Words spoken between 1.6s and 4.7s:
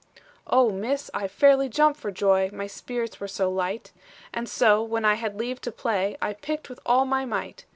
jumped for joy, My spirits were so light; And